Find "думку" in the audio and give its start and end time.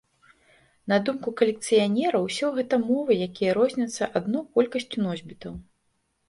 1.09-1.33